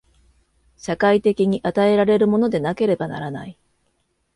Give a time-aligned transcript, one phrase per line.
[0.77, 3.59] 社会的に与えられるものでなければならない。